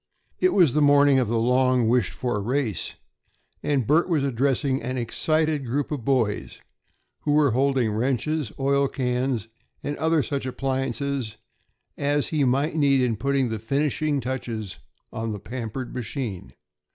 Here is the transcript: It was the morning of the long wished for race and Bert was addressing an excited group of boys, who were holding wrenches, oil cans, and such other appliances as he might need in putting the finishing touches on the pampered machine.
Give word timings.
It 0.39 0.53
was 0.55 0.73
the 0.73 0.81
morning 0.81 1.19
of 1.19 1.27
the 1.27 1.37
long 1.37 1.87
wished 1.87 2.13
for 2.13 2.41
race 2.41 2.95
and 3.61 3.85
Bert 3.85 4.09
was 4.09 4.23
addressing 4.23 4.81
an 4.81 4.97
excited 4.97 5.63
group 5.63 5.91
of 5.91 6.03
boys, 6.03 6.59
who 7.19 7.33
were 7.33 7.51
holding 7.51 7.91
wrenches, 7.91 8.51
oil 8.59 8.87
cans, 8.87 9.47
and 9.83 9.97
such 10.25 10.31
other 10.33 10.49
appliances 10.49 11.37
as 11.99 12.29
he 12.29 12.43
might 12.43 12.75
need 12.75 13.01
in 13.01 13.15
putting 13.15 13.49
the 13.49 13.59
finishing 13.59 14.19
touches 14.21 14.79
on 15.13 15.33
the 15.33 15.39
pampered 15.39 15.93
machine. 15.93 16.53